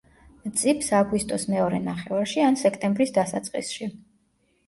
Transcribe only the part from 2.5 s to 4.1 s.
სექტემბრის დასაწყისში.